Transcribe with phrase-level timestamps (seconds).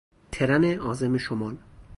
[0.31, 1.57] ترن عازم شمال